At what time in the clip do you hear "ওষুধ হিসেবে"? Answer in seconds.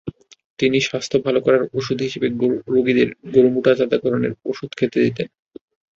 1.73-2.27